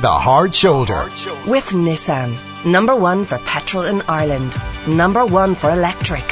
[0.00, 1.10] The Hard Shoulder.
[1.46, 2.34] With Nissan.
[2.64, 4.56] Number one for petrol in Ireland.
[4.88, 6.24] Number one for electric.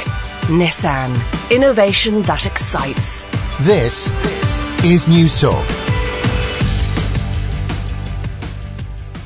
[0.49, 1.13] Nissan.
[1.51, 3.25] Innovation that excites.
[3.61, 4.09] This
[4.83, 5.67] is Newstalk.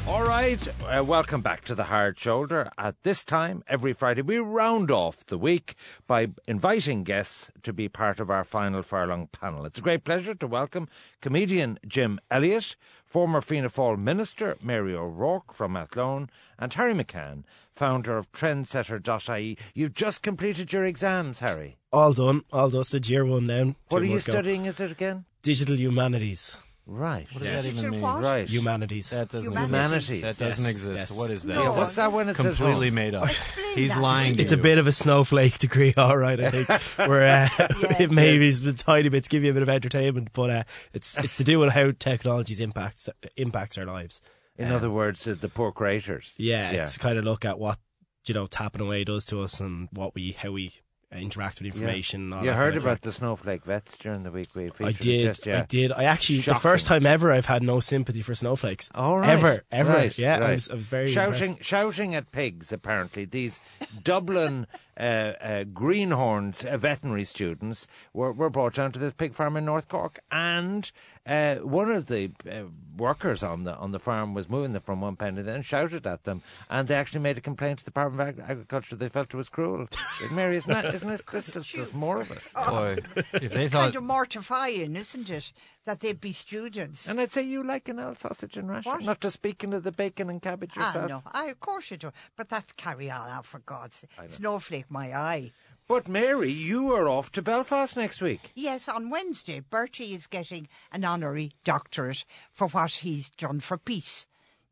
[0.06, 2.70] All right, uh, welcome back to the Hard Shoulder.
[2.78, 5.76] At this time, every Friday, we round off the week
[6.06, 9.66] by inviting guests to be part of our final furlong panel.
[9.66, 10.90] It's a great pleasure to welcome
[11.22, 12.76] comedian Jim Elliott,
[13.14, 19.56] former Fianna Fáil minister Mary O'Rourke from Athlone, and Harry McCann, founder of Trendsetter.ie.
[19.76, 21.78] You've just completed your exams, Harry.
[21.92, 23.76] All done, all dusted, year one down.
[23.90, 24.32] What are you more to go.
[24.32, 24.66] studying?
[24.66, 25.26] Is it again?
[25.44, 26.58] Digital humanities.
[26.86, 27.26] Right.
[27.32, 28.02] What does that even mean?
[28.02, 28.48] Right.
[28.50, 29.12] Humanities.
[29.12, 30.10] That doesn't Humanities.
[30.10, 30.22] exist.
[30.40, 30.98] That doesn't Yes, exist.
[31.12, 31.18] yes.
[31.18, 31.54] What is that?
[31.56, 32.96] Yeah, what's that when it's completely home?
[32.96, 33.30] made up?
[33.74, 34.02] He's that.
[34.02, 34.38] lying.
[34.38, 36.40] it's to a bit of a snowflake degree, all right.
[36.42, 37.68] I think where uh,
[38.00, 40.64] it maybe is a tiny bit to give you a bit of entertainment, but uh,
[40.92, 44.20] it's it's to do with how technologies impacts impacts our lives.
[44.58, 46.34] In other words, the poor creators.
[46.38, 47.80] Yeah, it's kind of look at what
[48.28, 50.74] you know tapping away does to us and what we how we
[51.14, 52.34] uh, interact with information.
[52.34, 54.86] all You heard about the snowflake vets during the week we featured.
[54.86, 55.22] I did.
[55.24, 55.62] Just, yeah.
[55.62, 55.92] I did.
[55.92, 58.90] I actually the first time ever I've had no sympathy for snowflakes.
[58.96, 59.30] All right.
[59.30, 59.94] Ever, ever.
[59.94, 61.70] Right, yeah, I was I was very shouting, impressed.
[61.70, 62.72] shouting at pigs.
[62.72, 63.60] Apparently, these
[64.04, 65.00] Dublin uh,
[65.42, 69.88] uh, greenhorns uh, veterinary students were, were brought down to this pig farm in North
[69.88, 70.92] Cork, and
[71.26, 72.64] uh, one of the uh,
[72.98, 76.06] workers on the on the farm was moving them from one pen and then shouted
[76.06, 78.96] at them, and they actually made a complaint to the Department of Agriculture.
[78.96, 79.88] They felt it was cruel.
[80.32, 82.40] Mary, isn't that isn't this, this is just more of it?
[82.54, 85.52] Boy, if they It's thought kind of mortifying, isn't it,
[85.86, 87.08] that they'd be students?
[87.08, 89.04] And I'd say you like an old sausage and rasher, What?
[89.04, 91.06] not just speaking of the bacon and cabbage yourself.
[91.06, 92.12] Ah, no, I, of course you do.
[92.38, 94.10] But that's carry on out for God's sake.
[94.28, 95.52] Snowflake my eye.
[95.88, 98.52] But Mary, you are off to Belfast next week.
[98.56, 104.26] Yes, on Wednesday, Bertie is getting an honorary doctorate for what he's done for peace.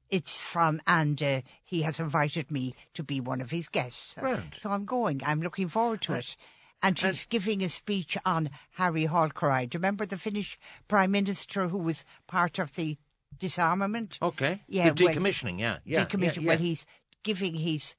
[0.10, 4.16] It's from, and uh, he has invited me to be one of his guests.
[4.20, 4.56] Grand.
[4.60, 5.22] So I'm going.
[5.26, 6.36] I'm looking forward to it.
[6.84, 8.50] And he's giving a speech on
[8.80, 9.70] Harri Holkeri.
[9.70, 12.98] Do you remember the Finnish Prime Minister who was part of the
[13.38, 14.18] disarmament?
[14.22, 14.62] Okay.
[14.68, 15.78] Yeah, The decommissioning, yeah.
[15.86, 16.36] yeah decommission.
[16.38, 16.48] yeah, yeah.
[16.48, 16.86] Well, he's
[17.24, 17.96] giving his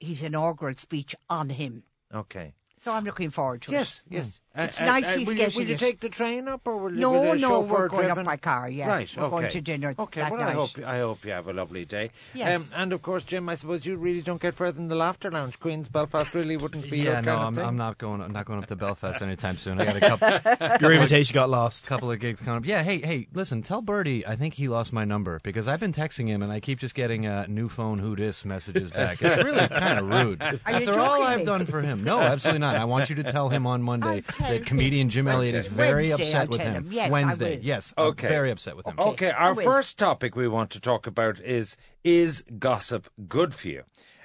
[0.00, 1.84] his inaugural speech on him.
[2.12, 2.54] Okay.
[2.76, 3.74] So I'm looking forward to it.
[3.74, 4.16] Yes, it.
[4.16, 4.40] yes.
[4.56, 6.76] It's Uh, nice uh, he's will getting you, will you take the train up, or
[6.76, 7.00] will you?
[7.00, 8.86] No, will a no, we're going chauffeur-driven- up by car, yeah.
[8.86, 11.52] Right, We're going to dinner Okay, that well, I hope I hope you have a
[11.52, 12.10] lovely day.
[12.34, 12.72] Yes.
[12.72, 15.28] Um, and of course, Jim, I suppose you really don't get further than the Laughter
[15.30, 15.58] Lounge.
[15.58, 17.64] Queens, Belfast really wouldn't be yeah, kind no, of I'm, thing.
[17.64, 18.20] I'm not going.
[18.20, 19.80] I'm not going up to Belfast anytime soon.
[19.80, 20.00] I got a
[20.60, 21.86] couple, Your invitation got lost.
[21.86, 22.66] A couple of gigs coming up.
[22.66, 25.92] Yeah, hey, hey, listen, tell Bertie I think he lost my number because I've been
[25.92, 29.20] texting him and I keep just getting uh, new phone who dis messages back.
[29.20, 30.40] It's really kind of rude.
[30.40, 32.76] you After all I've done for him, no, absolutely not.
[32.76, 35.66] I want you to tell him on Monday I'll tell that comedian Jim Elliott is
[35.66, 36.84] very Wednesday, upset I'll with tell him.
[36.86, 36.92] him.
[36.92, 37.64] Yes, I Wednesday, will.
[37.64, 38.28] yes, I'm Okay.
[38.28, 38.94] very upset with him.
[38.98, 39.64] Okay, our will.
[39.64, 43.82] first topic we want to talk about is is gossip good for you?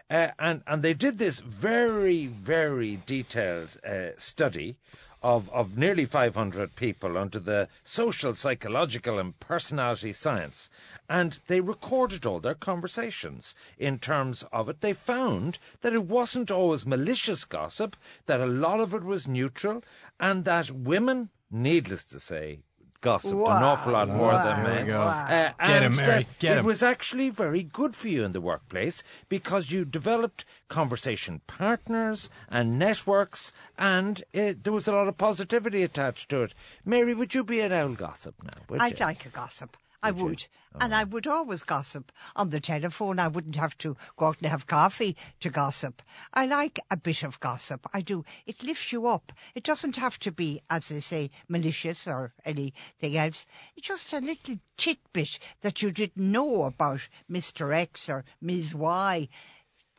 [0.09, 4.75] Uh, and and they did this very very detailed uh, study
[5.21, 10.69] of of nearly 500 people under the social psychological and personality science.
[11.07, 14.81] And they recorded all their conversations in terms of it.
[14.81, 17.95] They found that it wasn't always malicious gossip
[18.25, 19.83] that a lot of it was neutral
[20.19, 22.59] and that women needless to say
[23.01, 25.07] gossiped an awful lot more than wow, men wow.
[25.07, 28.41] uh, Get him, and Mary, get it was actually very good for you in the
[28.41, 35.17] workplace because you developed conversation partners and networks, and it, there was a lot of
[35.17, 36.53] positivity attached to it.
[36.85, 38.79] Mary, would you be an owl gossip now?
[38.79, 39.05] I'd you?
[39.05, 39.77] like a gossip.
[40.01, 40.47] I would.
[40.75, 40.77] Oh.
[40.81, 41.07] And I oh.
[41.07, 43.19] would always gossip on the telephone.
[43.19, 46.01] I wouldn't have to go out and have coffee to gossip.
[46.33, 47.85] I like a bit of gossip.
[47.93, 48.23] I do.
[48.45, 49.33] It lifts you up.
[49.55, 53.45] It doesn't have to be, as they say, malicious or anything else.
[53.75, 57.75] It's just a little tidbit that you didn't know about Mr.
[57.75, 58.73] X or Ms.
[58.73, 59.27] Y.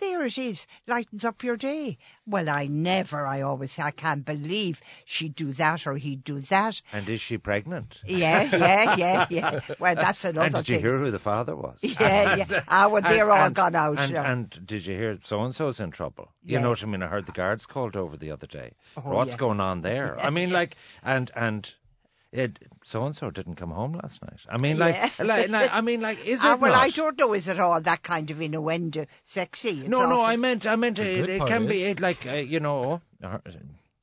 [0.00, 1.98] There it is, lightens up your day.
[2.26, 6.40] Well, I never, I always say, I can't believe she'd do that or he'd do
[6.40, 6.80] that.
[6.92, 8.00] And is she pregnant?
[8.06, 9.60] Yeah, yeah, yeah, yeah.
[9.78, 10.54] Well, that's another thing.
[10.56, 10.84] And did you thing.
[10.84, 11.78] hear who the father was?
[11.82, 12.62] Yeah, yeah.
[12.68, 13.98] Ah, well, they're And- all and- gone out.
[13.98, 16.32] And, and did you hear so and so's in trouble?
[16.44, 16.60] You Yeah.
[16.62, 17.02] know what I mean?
[17.02, 18.72] I heard the guards called over the other day.
[18.96, 19.36] Oh, What's yeah.
[19.38, 20.18] going on there?
[20.20, 21.74] I mean, like, and and
[22.32, 24.40] it so and so didn't come home last night.
[24.48, 25.10] I mean, like, Yeah.
[25.24, 26.82] like, like, I mean, like, is it Ah, well, not?
[26.84, 27.32] I don't know.
[27.32, 29.80] Is it all that kind of innuendo, sexy?
[29.80, 32.32] It's No, no, I meant, I meant, it, it part can be it, like, uh,
[32.34, 33.38] you know, uh,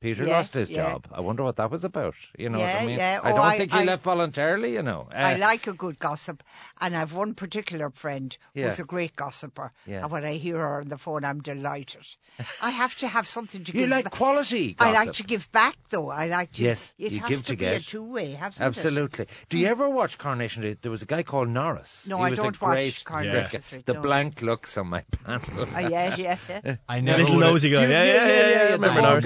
[0.00, 0.76] Peter Yeah, lost his yeah.
[0.92, 1.08] job.
[1.12, 2.14] I wonder what that was about.
[2.38, 2.98] You know what I mean?
[2.98, 3.20] yeah.
[3.22, 4.72] I Oh, don't I- think he I- left voluntarily.
[4.74, 5.08] You know.
[5.12, 6.42] I Uh, like a good gossip,
[6.80, 9.72] and I've one particular friend who's a great gossiper.
[9.86, 10.02] Yeah.
[10.02, 12.06] And when I hear her on the phone, I'm delighted.
[12.62, 13.88] I have to have something to You give.
[13.88, 16.10] You like ba- quality I like to give back, though.
[16.10, 16.62] I like to.
[16.62, 17.82] Yes, it you has give to to be a get.
[17.86, 18.64] two-way, hasn't it?
[18.66, 19.26] Absolutely.
[19.48, 20.82] Do you ever watch Coronation Street?
[20.82, 22.06] There was a guy called Norris.
[22.06, 24.00] No, he I was don't watch great, Coronation great- Street, The no.
[24.00, 25.42] blank looks on my panel.
[25.74, 26.76] Uh, yeah, yeah, yeah.
[26.88, 27.82] I The never little would've- nosy guy.
[27.82, 28.58] Yeah, yeah, yeah, yeah.
[28.68, 29.24] I remember Norris.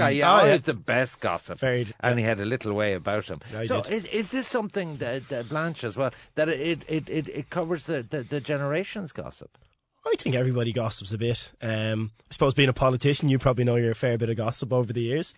[0.63, 0.75] Yeah, yeah.
[0.75, 1.59] the best gossip.
[1.59, 3.41] Very- and he had a little way about him.
[3.53, 7.29] Yeah, so, is, is this something that, that Blanche as well that it it, it,
[7.29, 9.59] it covers the, the, the generations gossip?
[10.05, 11.53] I think everybody gossips a bit.
[11.63, 14.73] Um, I suppose being a politician, you probably know you're a fair bit of gossip
[14.73, 15.35] over the years.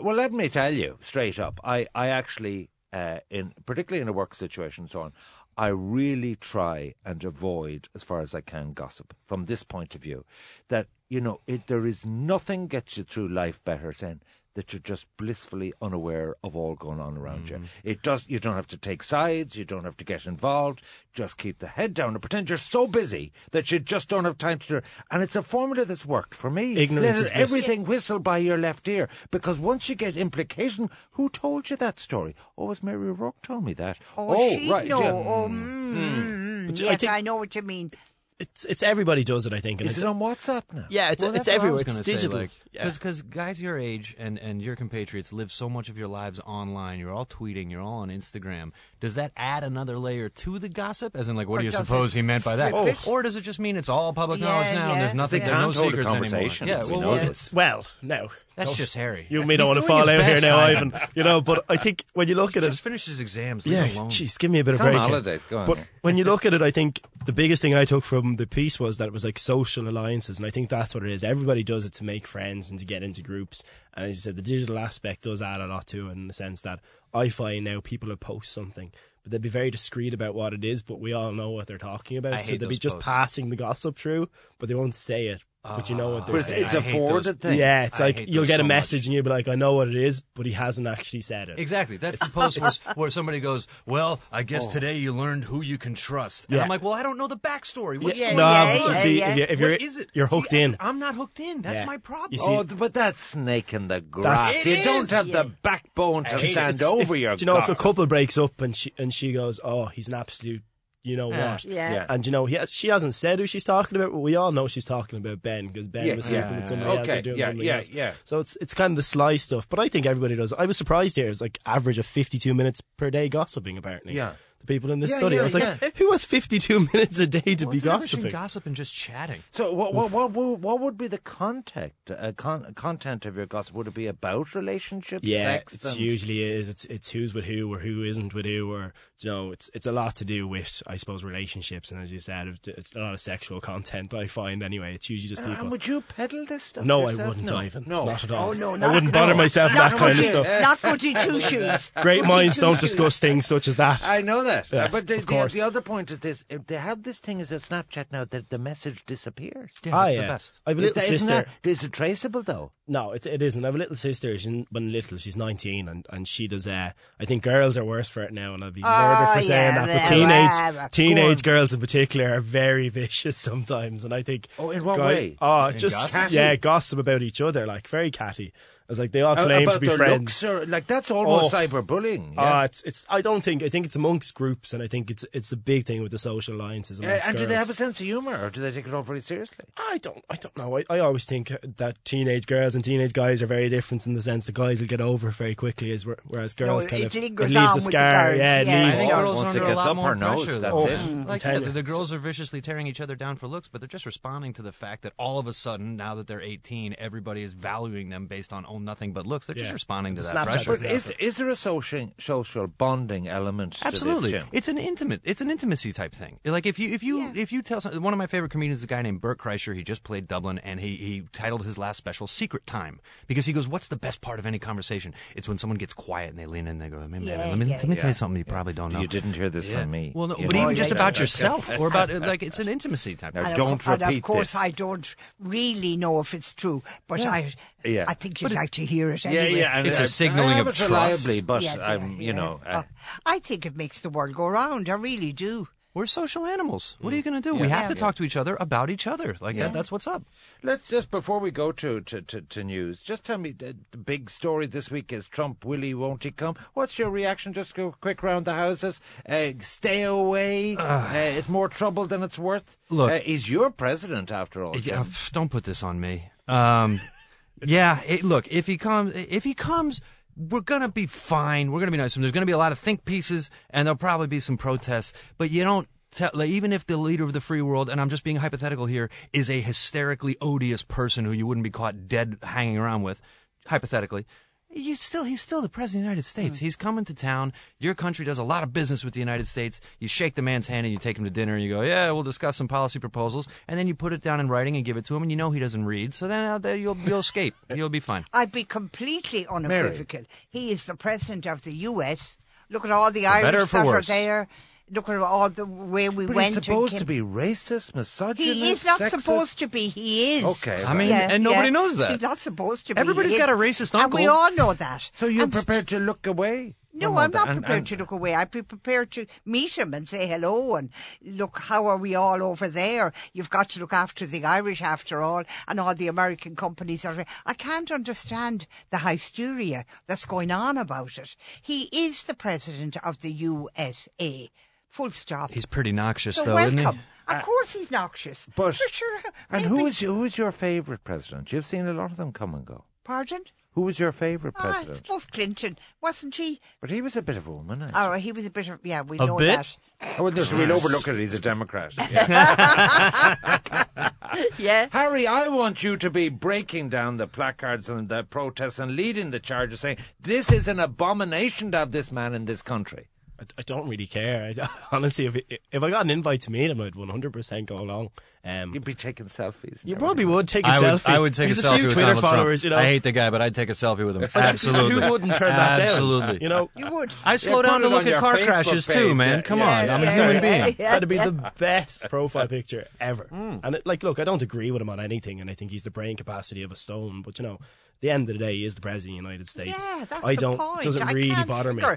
[0.00, 1.60] Well, let me tell you straight up.
[1.64, 5.12] I I actually, uh, in particularly in a work situation and so on,
[5.56, 10.02] I really try and avoid as far as I can gossip from this point of
[10.02, 10.24] view.
[10.68, 14.22] That you know, it, there is nothing gets you through life better than
[14.54, 17.60] that you're just blissfully unaware of all going on around you.
[17.84, 18.26] It does.
[18.28, 19.56] You don't have to take sides.
[19.56, 20.82] You don't have to get involved.
[21.12, 24.38] Just keep the head down and pretend you're so busy that you just don't have
[24.38, 24.84] time to do it.
[25.10, 26.76] And it's a formula that's worked for me.
[26.76, 27.42] Ignorance Let is bliss.
[27.42, 32.00] everything whistle by your left ear because once you get implication, who told you that
[32.00, 32.34] story?
[32.58, 33.98] Oh, it was Mary O'Rourke told me that.
[34.18, 34.88] Oh, she right.
[34.88, 35.00] no.
[35.00, 35.10] yeah.
[35.12, 37.92] Oh, mm, mm, But I yes, think- I know what you mean.
[38.38, 39.52] It's it's everybody does it.
[39.52, 39.82] I think.
[39.82, 40.86] And Is it's, it on WhatsApp now?
[40.88, 41.80] yeah, it's Well, it's that's what I everywhere.
[41.82, 42.46] It's gonna say, digital.
[42.72, 42.90] Like, yeah.
[42.90, 46.98] because guys your age and, and your compatriots live so much of your lives online.
[46.98, 47.70] You're all tweeting.
[47.70, 48.72] You're all on Instagram.
[49.00, 51.16] Does that add another layer to the gossip?
[51.16, 52.70] As in, like, what Or do you suppose he meant by that?
[52.72, 52.98] flip it?
[53.06, 53.10] Oh.
[53.12, 54.92] Or does it just mean it's all public Yeah, knowledge now?
[54.92, 55.40] and there's nothing.
[55.40, 56.28] They There's no can't secrets anymore.
[56.30, 56.68] conversation.
[56.68, 57.14] Yeah, We well, know.
[57.22, 58.28] It's well, no.
[58.56, 59.26] that's just Harry.
[59.30, 60.92] You and me don't want to doing fall his out here now, Ivan.
[60.94, 61.08] Ivan.
[61.16, 63.66] You know, but I think when you look at Just it, just finished his exams.
[63.66, 65.00] Leave yeah, jeez, give me a bit of It's on break.
[65.00, 65.08] here.
[65.08, 67.84] holidays, go on, But when you look at it, I think the biggest thing I
[67.86, 70.94] took from the piece was that it was like social alliances, and I think that's
[70.94, 71.24] what it is.
[71.24, 73.62] Everybody does it to make friends and to get into groups.
[73.94, 76.34] And as you said, the digital aspect does add a lot to it in the
[76.34, 76.80] sense that
[77.14, 78.92] I find now people will post something.
[79.22, 81.78] But they'll be very discreet about what it is, but we all know what they're
[81.78, 82.34] talking about.
[82.34, 83.06] I so they'll be just posts.
[83.06, 84.28] passing the gossip through,
[84.58, 85.44] but they won't say it.
[85.62, 86.64] But you know what they're But it's, saying.
[86.64, 87.58] it's I a hate forwarded those- thing.
[87.58, 89.06] yeah, it's I like hate you'll those get a so message much.
[89.08, 91.58] and you'll be like, I know what it is, but he hasn't actually said it.
[91.58, 91.98] Exactly.
[91.98, 94.72] That's the post where, where somebody goes, "Well, I guess oh.
[94.72, 96.62] today you learned who you can trust." And Yeah.
[96.62, 98.02] I'm like, "Well, I don't know the backstory.
[98.02, 98.52] What's Yeah, going no, on?
[98.52, 99.30] yeah, but you yeah, see, yeah.
[99.32, 100.08] if, you, if you're, is it?
[100.14, 100.76] you're See, hooked I- in.
[100.80, 101.60] I'm not hooked in.
[101.60, 101.84] That's Yeah.
[101.86, 102.32] my problem.
[102.32, 104.46] You see- Oh, but that's snake in the grass.
[104.54, 105.42] That's- you It don't is, have yeah.
[105.42, 107.36] the backbone to It's- stand it's- over if- your.
[107.36, 107.82] Do you know if a gossip.
[107.82, 110.62] couple breaks up and she and she goes, "Oh, he's an absolute,"
[111.02, 111.52] you know Yeah.
[111.52, 111.64] what?
[111.64, 111.92] Yeah.
[111.94, 112.06] Yeah.
[112.08, 114.52] And you know, he has, she hasn't said who she's talking about, but we all
[114.52, 116.98] know she's talking about Ben because Ben Yeah, was sleeping yeah, with somebody yeah.
[117.00, 117.90] else or doing yeah, something yeah, else.
[117.90, 118.12] yeah.
[118.24, 120.52] So it's it's kind of the sly stuff, but I think everybody does.
[120.52, 121.28] I was surprised here.
[121.28, 123.78] It's like average of fifty-two minutes per day gossiping.
[123.78, 124.34] Apparently, Yeah.
[124.60, 127.26] The people in this Yeah, study, yeah, I was like, who has fifty-two minutes a
[127.26, 128.30] day to What's be the gossiping?
[128.30, 129.42] gossip and just chatting?
[129.52, 133.46] So, what, what, what, would- what would be the content, uh, con- content of your
[133.46, 133.74] gossip?
[133.74, 135.72] Would it be about relationships, Yeah, sex?
[135.72, 136.68] it's and- usually is.
[136.68, 138.92] It's it's who's with who or who isn't with who, or
[139.24, 142.18] you know, it's it's a lot to do with I suppose relationships, and as you
[142.20, 144.12] said, it's a lot of sexual content.
[144.20, 144.94] I find anyway.
[144.94, 145.60] It's usually just people.
[145.60, 146.84] And would you peddle this stuff?
[146.84, 147.56] no, I wouldn't, no.
[147.56, 147.84] Ivan.
[147.86, 148.50] No, not at all.
[148.50, 149.38] Oh, no, I wouldn't bother no.
[149.38, 150.46] myself with Not that kind of stuff.
[150.62, 151.92] Not goody two shoes.
[152.02, 154.02] Great minds don't discuss things such as that.
[154.04, 154.70] I know that.
[154.72, 155.54] Yes, Uh, but the, of the, course.
[155.54, 158.50] the other point is this: if they have this thing as a Snapchat now that
[158.50, 159.72] the message disappears.
[159.84, 160.20] Yeah, Ah, that's yeah.
[160.22, 160.60] the best.
[160.66, 161.48] I have a Is little that- isn't sister.
[161.62, 162.72] that- is it traceable though?
[162.90, 163.64] No, it, it isn't.
[163.64, 164.36] I have a little sister.
[164.36, 166.66] She's when little, she's nineteen, and, and she does.
[166.66, 166.90] Uh,
[167.20, 169.86] I think girls are worse for it now, and I'll be murdered for saying yeah,
[169.86, 170.02] that.
[170.02, 171.42] But teenage well, teenage on.
[171.42, 174.48] girls in particular are very vicious sometimes, and I think.
[174.58, 175.36] Oh, in what guy- way?
[175.40, 176.32] Oh, just gossip?
[176.32, 178.52] yeah, gossip about each other, like very catty.
[178.90, 180.42] It's like they all claim about to be their friends.
[180.42, 181.56] looks, or like that's almost Oh.
[181.56, 182.34] cyberbullying.
[182.36, 182.64] Ah, Yeah.
[182.64, 183.06] it's it's.
[183.08, 183.62] I don't think.
[183.62, 186.18] I think it's amongst groups, and I think it's it's a big thing with the
[186.18, 187.48] social alliances Uh, amongst and do girls.
[187.48, 189.64] they have a sense of humour, or do they take it all very seriously?
[189.76, 190.24] I don't.
[190.28, 190.76] I don't know.
[190.78, 194.22] I, I always think that teenage girls and teenage guys are very different in the
[194.22, 197.06] sense that guys will get over it very quickly, as whereas girls No, kind it
[197.06, 198.26] of lingers it leaves a with the scar.
[198.28, 198.80] girls, yeah, it yeah.
[198.80, 198.98] I leaves.
[198.98, 200.58] think Oh, girls once are it under a gets lot up more her nose, pressure.
[200.60, 200.98] that's it.
[201.00, 201.72] I'm Like telling the, you.
[201.72, 204.62] the girls are viciously tearing each other down for looks, but they're just responding to
[204.62, 208.26] the fact that all of a sudden, now that they're 18, everybody is valuing them
[208.26, 209.46] based on oh nothing but looks.
[209.46, 210.82] They're just responding to The that Snapchat pressure.
[210.82, 213.78] But is, is there a social social bonding element?
[213.84, 214.48] Absolutely, to this, Jim?
[214.52, 216.38] it's an intimate, it's an intimacy type thing.
[216.44, 218.84] Like if you if you if you tell some, one of my favorite comedians is
[218.84, 219.74] a guy named Bert Kreischer.
[219.74, 223.52] He just played Dublin, and he he titled his last special "Secret Time" because he
[223.52, 225.14] goes, "What's the best part of any conversation?
[225.36, 227.58] It's when someone gets quiet and they lean in, and they go, "Maybe, Yeah, let
[227.58, 229.66] me yeah, let me tell you something you probably don't know." You didn't hear this
[229.66, 229.80] Yeah.
[229.82, 230.12] from me.
[230.14, 230.60] Well, no, but know.
[230.60, 231.20] even Oh, just yeah, about yeah.
[231.22, 233.34] yourself, or about like it's an intimacy type.
[233.34, 233.56] Now, thing.
[233.56, 234.54] Don't of, and repeat of course.
[234.54, 237.52] I don't really know if it's true, but I,
[237.84, 238.04] Yeah.
[238.08, 239.58] I think you'd like to hear it yeah, anyway.
[239.60, 241.46] yeah, and It's a a signaling of reliably, trust.
[241.46, 242.32] but Yes, I'm, yeah, you yeah.
[242.32, 242.90] know, uh, Oh,
[243.26, 244.88] I think it makes the world go round.
[244.88, 245.68] I really do.
[245.92, 246.96] We're social animals.
[247.00, 247.52] What are you going to do?
[247.56, 249.36] We have to talk to each other about each other.
[249.40, 250.22] Like that, that's what's up.
[250.62, 253.96] Let's just before we go to, to, to, to news, just tell me the, the
[253.96, 255.64] big story this week is Trump.
[255.64, 255.92] Will he?
[255.92, 256.54] Won't he come?
[256.74, 257.52] What's your reaction?
[257.52, 259.00] Just go quick round the houses.
[259.28, 260.76] Uh, stay away.
[260.76, 262.76] Uh, it's more trouble than it's worth.
[262.88, 264.78] Look- uh, he's your president after all.
[264.78, 266.30] Yeah, don't put this on me.
[266.46, 267.00] Um,
[267.64, 270.00] yeah, it, look, if he comes, if he comes,
[270.36, 271.70] we're gonna be fine.
[271.70, 272.16] We're gonna be nice.
[272.16, 275.12] And there's gonna be a lot of think pieces, and there'll probably be some protests.
[275.38, 275.88] But you don't.
[276.12, 278.86] Tell, like, even if the leader of the free world, and I'm just being hypothetical
[278.86, 283.22] here, is a hysterically odious person who you wouldn't be caught dead hanging around with,
[283.68, 284.26] hypothetically,
[284.72, 286.58] you still he's still the president of the United States.
[286.58, 286.64] Hmm.
[286.64, 287.52] He's coming to town.
[287.78, 289.80] Your country does a lot of business with the United States.
[289.98, 292.10] You shake the man's hand and you take him to dinner and you go, "Yeah,
[292.12, 294.96] we'll discuss some policy proposals." And then you put it down in writing and give
[294.96, 296.14] it to him and you know he doesn't read.
[296.14, 297.54] So then out there you'll you'll escape.
[297.74, 298.24] You'll be fine.
[298.32, 300.22] I'd be completely unequivocal.
[300.48, 302.36] He is the president of the U.S.
[302.68, 304.48] Look at all the Irish better or for that are there.
[304.92, 306.54] Look at all the way we But went.
[306.54, 308.54] he's supposed to be racist, misogynist.
[308.54, 309.20] He is not sexist.
[309.20, 309.88] supposed to be.
[309.88, 310.44] He is.
[310.44, 312.10] Okay, I mean, and nobody knows that.
[312.10, 313.00] He's not supposed to be.
[313.00, 313.78] Everybody's got a is.
[313.78, 315.10] racist And we all know that.
[315.14, 316.74] So you're And prepared to look away?
[316.92, 317.32] No, I'm all that?
[317.34, 318.34] not And- prepared and- to look away.
[318.34, 320.90] I'd be prepared to meet him and say hello and
[321.22, 323.12] look, how are we all over there?
[323.32, 327.04] You've got to look after the Irish after all and all the American companies.
[327.04, 331.36] Are, I can't understand the hysteria that's going on about it.
[331.62, 334.50] He is the president of the USA.
[334.90, 335.50] Full stop.
[335.52, 336.78] He's pretty noxious so though, welcome.
[336.78, 337.00] isn't he?
[337.36, 338.46] Of course he's noxious.
[338.56, 339.20] But sure,
[339.50, 341.52] and maybe- who is who is your favourite president?
[341.52, 342.84] You've seen a lot of them come and go.
[343.04, 343.42] Pardon?
[343.74, 344.96] Who was your favourite Ah, I president?
[345.06, 345.78] suppose Clinton.
[346.00, 346.60] Wasn't he?
[346.80, 347.82] But he was a bit of a woman.
[347.82, 347.86] eh?
[347.94, 349.56] Oh, he was a bit of, yeah, we A know bit?
[349.58, 349.76] that.
[350.18, 351.16] Oh, well, no, so we'll overlook it.
[351.20, 351.94] He's a Democrat.
[351.96, 353.36] Yeah.
[354.58, 354.86] Yeah.
[354.92, 359.32] Harry, I want you to be breaking down the placards and the protests and leading
[359.32, 363.08] the charges, saying this is an abomination to have this man in this country.
[363.40, 364.52] I, I don't really care.
[364.60, 365.36] I, honestly, if
[365.72, 368.10] if I got an invite to meet him, I'd 100% go along.
[368.44, 369.84] Um, You'd be taking selfies.
[369.84, 371.06] you probably would take a I would, selfie.
[371.10, 372.64] I would take He's a selfie few with Twitter Donald followers, Trump.
[372.64, 372.76] you know.
[372.76, 374.28] I hate the guy, but I'd take a selfie with him.
[374.34, 375.02] Absolutely.
[375.02, 375.80] Who wouldn't turn that down?
[375.86, 376.38] Absolutely.
[376.42, 377.14] You know, You would.
[377.24, 378.96] I slow Yeah, down to look at car Facebook crashes page.
[378.96, 379.38] too, man.
[379.38, 380.40] Yeah, Come yeah, on, yeah, I'm a human yeah.
[380.64, 380.76] being.
[380.78, 380.92] Yeah.
[380.92, 383.24] That'd be the best profile picture ever.
[383.24, 383.56] Hmm.
[383.62, 385.82] And it, like, look, I don't agree with him on anything, and I think he's
[385.82, 387.20] the brain capacity of a stone.
[387.22, 387.60] But you know, at
[388.00, 389.84] the end of the day, he is the president of the United States.
[389.84, 390.58] Yeah, that's I the don't.
[390.58, 390.80] point.
[390.80, 391.82] It doesn't I really can't bother me.
[391.82, 391.96] Uh,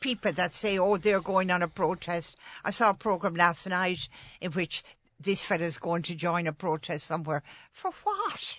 [0.00, 4.08] people that say, "Oh, they're going on a protest." I saw a program last night
[4.40, 4.84] in which
[5.20, 7.42] this fella's going to join a protest somewhere.
[7.72, 8.56] For what?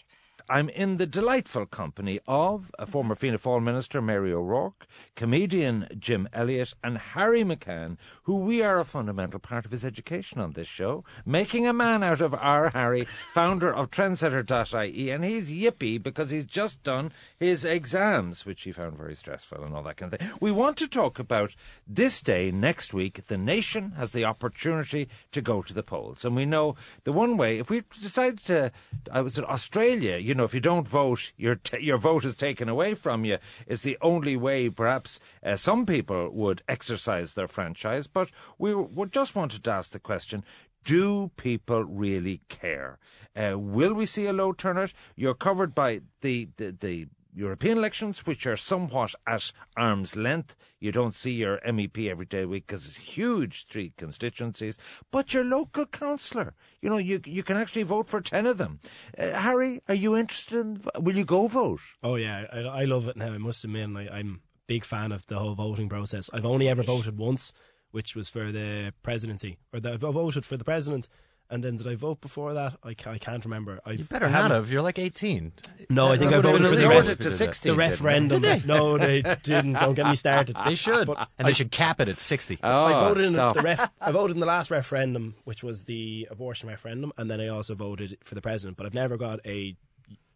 [0.50, 3.20] I'm in the delightful company of a former mm-hmm.
[3.20, 8.86] Fianna Fáil minister, Mary O'Rourke, comedian Jim Elliott, and Harry McCann, who we are a
[8.86, 13.08] fundamental part of his education on this show, making a man out of our Harry,
[13.32, 18.98] founder of Trendsetter.ie, and he's yippy because he's just done his exams, which he found
[18.98, 20.32] very stressful and all that kind of thing.
[20.39, 21.56] We want to talk about
[21.88, 23.27] this day next week.
[23.27, 27.38] The nation has the opportunity to go to the polls, and we know the one
[27.38, 27.60] way.
[27.60, 28.72] If we decided to,
[29.12, 30.18] I was in Australia.
[30.18, 33.38] You know, if you don't vote, your t- your vote is taken away from you.
[33.67, 38.08] Is the only way, perhaps, uh, some people would exercise their franchise.
[38.08, 40.43] But we, we just wanted to ask the question:
[40.84, 43.00] Do people really care?
[43.36, 44.93] Uh, will we see a low turnout?
[45.15, 46.72] You're covered by the the.
[46.72, 47.08] the
[47.39, 50.55] European elections, which are somewhat at arm's length.
[50.79, 54.77] You don't see your MEP every day week because it's huge three constituencies.
[55.10, 58.79] But your local councillor, you know, you you can actually vote for ten of them.
[59.17, 60.81] Uh, Harry, are you interested in?
[61.00, 61.81] Will you go vote?
[62.03, 63.34] Oh yeah, I, I love it now.
[63.34, 66.29] I must admit, I, I'm a big fan of the whole voting process.
[66.34, 67.53] I've only ever voted once,
[67.91, 71.08] which was for the presidency, or the, I voted for the president.
[71.51, 72.77] And then did I vote before that?
[72.84, 73.79] I, ca- I can't remember.
[73.84, 74.72] I You better not have.
[74.72, 75.51] You're like 18.
[75.89, 77.75] No, I think I That voted for the, ref- to 16.
[77.75, 77.89] the didn't they?
[77.91, 78.62] referendum.
[78.68, 79.74] No, they didn't.
[79.74, 80.56] Don't get me started.
[80.65, 81.08] They should.
[81.08, 82.60] But and they should cap it at 60.
[82.62, 83.56] Oh, I voted in stop.
[83.56, 87.41] the ref- I voted in the last referendum, which was the abortion referendum, and then
[87.41, 88.77] I also voted for the president.
[88.77, 89.75] But I've never got a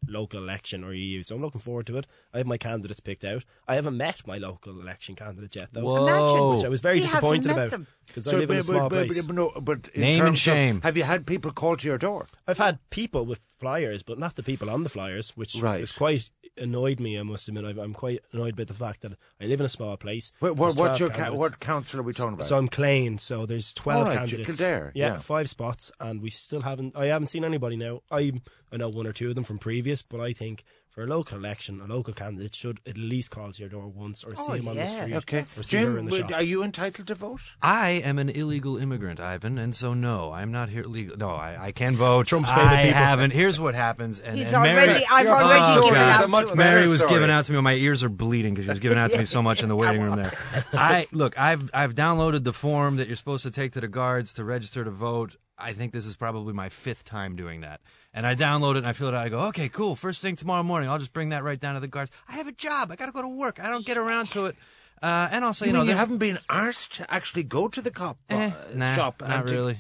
[0.08, 2.08] local election or EU, so I'm looking forward to it.
[2.34, 3.44] I have my candidates picked out.
[3.68, 6.56] I haven't met my local election candidate yet, though, Whoa.
[6.56, 7.88] which I was very He disappointed about them.
[8.08, 9.22] because I live in a small but- place.
[9.24, 10.82] but- no, but in Name and terms of- shame.
[10.82, 12.26] have you had people call to your door?
[12.48, 15.82] I've had people with flyers, but not the people on the flyers, which Right.
[15.82, 17.18] is quite annoyed me.
[17.18, 19.70] I must admit, I've, I'm quite annoyed by the fact that I live in a
[19.70, 20.32] small place.
[20.40, 22.46] What, what, what's your ca- what council are we talking about?
[22.46, 24.58] So I'm Clane, so there's 12 All right, candidates.
[24.58, 25.18] Kildare, yeah, yeah.
[25.20, 28.02] five spots, and we still haven't, I haven't seen anybody now.
[28.12, 28.34] I,
[28.72, 31.38] I know one or two of them from previous, but I think for a local
[31.40, 34.60] election, a local candidate should at least call to your door once or Oh, see
[34.60, 35.46] him on the street Okay.
[35.58, 36.34] or see her in the would- shop.
[36.34, 37.42] are you entitled to vote?
[37.64, 41.18] I am an illegal immigrant, Ivan, and so no, I'm not here legal.
[41.18, 42.28] No, I, I can vote.
[42.28, 43.00] Trump's favourite I people.
[43.00, 43.32] haven't.
[43.32, 44.20] Here's what happens.
[44.20, 46.52] And, He's and already- Mary, I've Your already story given is out a much to
[46.52, 46.58] him.
[46.60, 47.14] Mary was story.
[47.16, 47.62] giving out to me.
[47.62, 49.76] My ears are bleeding because she was giving out to me so much in the
[49.84, 50.32] waiting room there.
[50.74, 51.40] I look.
[51.40, 54.84] I've I've downloaded the form that you're supposed to take to the guards to register
[54.84, 55.38] to vote.
[55.58, 57.82] I think this is probably my fifth time doing that.
[58.14, 59.26] And I download it and I fill it out.
[59.26, 59.96] I go, okay, cool.
[59.96, 62.12] First thing tomorrow morning, I'll just bring that right down to the guards.
[62.28, 62.92] I have a job.
[62.92, 63.60] I got to go to work.
[63.60, 64.56] I don't get around to it.
[65.02, 67.92] Uh, and also, you, You, know, you haven't been asked to actually go to the
[67.92, 69.22] cop uh, eh, nah, shop?
[69.22, 69.78] not and to-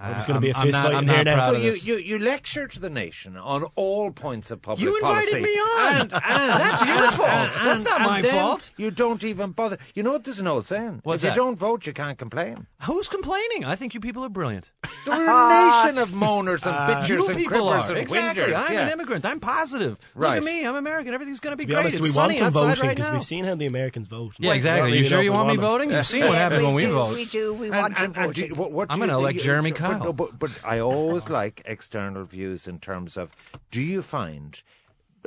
[0.00, 0.12] really.
[0.12, 1.46] there's gonna be a I'm fist fight in here now.
[1.46, 1.86] So you, this.
[1.86, 5.04] you, you lecture to the nation on all points of public policy.
[5.04, 5.42] You invited policy.
[5.42, 5.96] me on.
[5.96, 6.20] And, and,
[6.60, 7.30] That's your fault.
[7.58, 8.72] and- That's not and my then fault.
[8.76, 9.78] You don't even bother.
[9.94, 11.00] You know what there's an old saying?
[11.04, 11.36] What's if that?
[11.36, 12.66] you don't vote, you can't complain.
[12.82, 13.64] Who's complaining?
[13.64, 14.70] I think you people are brilliant.
[15.06, 17.88] We're a nation of moaners and uh, bitchers you and people cribbers are.
[17.90, 18.44] and exactly.
[18.44, 18.56] whingers.
[18.66, 18.86] I'm yeah.
[18.86, 19.24] an immigrant.
[19.24, 19.98] I'm positive.
[20.14, 20.66] Look at me.
[20.66, 21.14] I'm American.
[21.14, 21.80] Everything's going to be be great.
[21.80, 23.14] honest, it's we sunny want them outside voting right because now.
[23.14, 24.34] we've seen how the Americans vote.
[24.38, 24.96] Yeah, exactly.
[24.98, 25.90] You sure you want me voting?
[25.90, 27.14] You've seen what happens we when we do, vote.
[27.14, 27.54] We do.
[27.54, 28.48] We want and- you and do voting.
[28.48, 31.62] you- what- what I'm gonna think- elect Jeremy but, no, But, but I always like
[31.64, 33.30] external views in terms of
[33.70, 34.62] do you find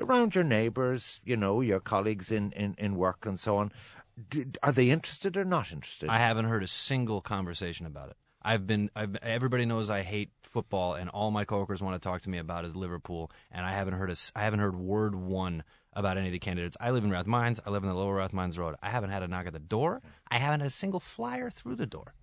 [0.01, 3.71] around your neighbours, you know, your colleagues in, in, in work and so on,
[4.29, 6.09] do, are they interested or not interested?
[6.09, 8.17] I haven't heard a single conversation about it.
[8.41, 8.89] I've been.
[8.95, 12.37] I've, everybody knows I hate football, and all my coworkers want to talk to me
[12.37, 14.15] about is Liverpool, and I haven't heard a.
[14.35, 16.77] I haven't heard word one about any of the candidates.
[16.79, 17.59] I live in Rathmines.
[17.65, 18.75] I live in the Lower Rathmines Road.
[18.81, 20.01] I haven't had a knock at the door.
[20.29, 22.13] I haven't had a single flyer through the door.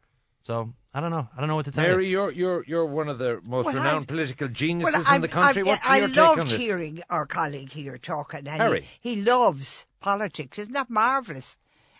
[0.44, 1.26] So I don't know.
[1.34, 2.10] I don't know what to tell Mary, you.
[2.12, 5.62] you're you're you're one of the most Well, renowned I- political geniuses in the country.
[5.62, 6.56] I'm- What's I your take loved on this?
[6.60, 8.40] hearing our colleague here talking.
[8.40, 8.86] And Harry.
[9.00, 10.58] He, he loves politics.
[10.58, 11.56] Isn't that marvellous?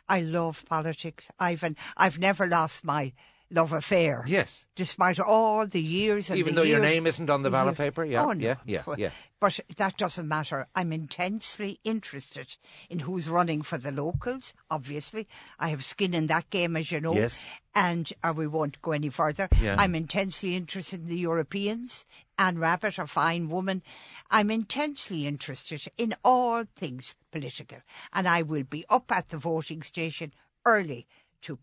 [0.08, 1.28] I love politics.
[1.40, 1.64] I've
[1.96, 3.12] I've never lost my
[3.50, 4.24] love affair.
[4.26, 4.64] Yes.
[4.74, 8.04] Despite all the years and Even the though your name isn't on the ballot paper?
[8.04, 8.44] Yeah, Oh, no.
[8.44, 9.10] yeah, yeah, yeah.
[9.40, 10.66] But that doesn't matter.
[10.74, 12.56] I'm intensely interested
[12.90, 15.28] in who's running for the locals, obviously.
[15.58, 17.14] I have skin in that game, as you know.
[17.14, 17.44] Yes.
[17.74, 19.48] And uh, we won't go any further.
[19.60, 19.76] Yeah.
[19.78, 22.06] I'm intensely interested in the Europeans.
[22.38, 23.82] Anne Rabbitte, a fine woman.
[24.30, 27.78] I'm intensely interested in all things political.
[28.12, 30.32] And I will be up at the voting station
[30.64, 31.06] early
[31.42, 31.58] to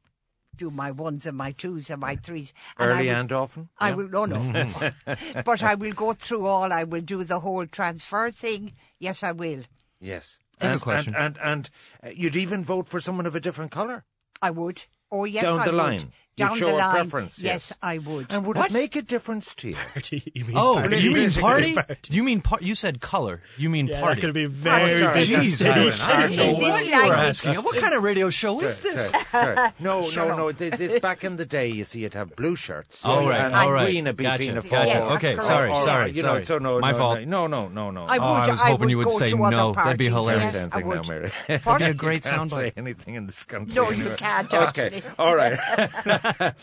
[0.62, 2.54] do my ones and my twos and my threes.
[2.78, 3.70] And I Early will- and often.
[3.80, 3.96] I Yeah.
[3.96, 4.92] will no no,
[5.46, 6.72] but I will go through all.
[6.72, 8.74] I will do the whole transfer thing.
[9.00, 9.64] Yes, I will.
[10.00, 10.38] Yes.
[10.62, 11.16] I a And, question.
[11.16, 11.70] And and, and
[12.04, 14.04] uh, you'd even vote for someone of a different colour
[14.42, 14.86] I would.
[15.12, 15.78] Oh yes, down I the would.
[15.78, 16.12] line.
[16.38, 16.92] You'd Down show the a line.
[16.96, 17.44] preference.
[17.44, 18.28] Yes, I would.
[18.32, 19.76] And would it make a difference to you?
[19.76, 20.24] Party.
[20.34, 20.98] He means Oh, party.
[21.00, 21.74] you mean party?
[21.76, 22.14] Party.
[22.14, 23.42] You mean par- You said color.
[23.58, 24.22] You mean Yeah, party?
[24.22, 25.68] that could be Oh, very sorry, big that's- mistake.
[25.76, 27.56] Aaron, I know what you were asking.
[27.56, 29.10] What kind of radio show is this?
[29.10, 29.70] Sorry, sorry.
[29.82, 30.52] No, no, no.
[30.54, 33.02] This, this back in the day, you see, you'd have blue shirts.
[33.06, 33.88] Oh, right, And all right.
[33.92, 34.70] green a Gotcha, beefy in a gotcha.
[34.70, 34.86] fall.
[34.88, 35.44] Yeah, okay, correct.
[35.48, 36.40] sorry, Or- sorry, you sorry.
[36.40, 37.20] know, so no, My no, fault.
[37.28, 38.06] No, no, no, no.
[38.06, 38.26] I would.
[38.26, 39.74] Oh, I was hoping you would say no.
[39.74, 40.54] That'd be parties, hilarious.
[40.54, 41.08] yes, Same I thing now, would.
[41.10, 41.60] Mary.
[41.66, 41.80] What?
[41.80, 42.56] Be a great can't soundbite.
[42.56, 43.76] say anything in this country.
[43.76, 45.01] No, you can't, Okay, actually.
[45.20, 45.58] all right.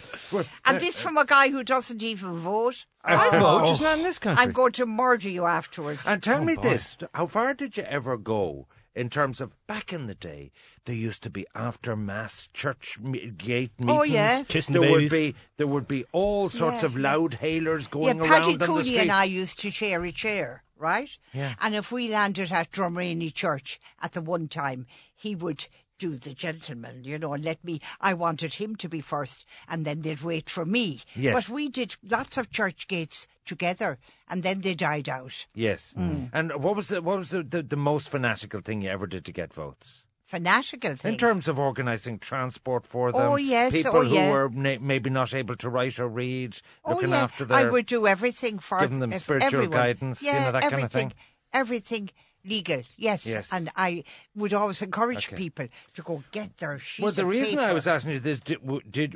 [0.65, 2.87] And this from a guy who doesn't even vote.
[3.05, 3.39] I Oh.
[3.61, 4.43] vote, just not in this country.
[4.45, 6.07] I'm going to murder you afterwards.
[6.07, 6.63] And tell oh, me boy.
[6.63, 10.51] this: How far did you ever go in terms of back in the day?
[10.85, 13.99] There used to be after mass church me- gate meetings.
[13.99, 14.43] Oh, yeah.
[14.43, 17.03] Kissing the there would be there would be all sorts Yeah, of yeah.
[17.13, 18.99] loud hailers yeah, going Paddy around on the Cooney street.
[19.01, 21.11] and I used to share a chair, right?
[21.33, 21.55] Yeah.
[21.61, 25.67] And if we landed at Drumraney Church at the one time, he would
[25.99, 27.81] do the gentleman, you know, and let me.
[28.01, 31.01] I wanted him to be first, and then they'd wait for me.
[31.15, 31.35] Yes.
[31.35, 35.47] But we did lots of church gates together, and then they died out.
[35.55, 35.95] Yes.
[35.99, 36.31] Mm.
[36.33, 39.25] And what was the what was the, the, the most fanatical thing you ever did
[39.25, 40.07] to get votes?
[40.27, 41.13] Fanatical thing.
[41.15, 44.31] In terms of organising transport for them, Oh, yes, people oh, who yeah.
[44.31, 47.23] were na- maybe not able to write or read, Oh, looking yeah.
[47.23, 49.71] after I would do everything for giving them spiritual everyone.
[49.71, 51.19] guidance, you yeah, know, that kind of everything, thing.
[51.55, 52.11] Everything
[52.45, 53.27] legal, yes.
[53.27, 53.49] Yes.
[53.53, 55.37] And I would always encourage Okay.
[55.37, 58.41] people to go get their sheet Well, the of reason I was asking you this
[58.41, 58.59] did,
[58.91, 59.15] did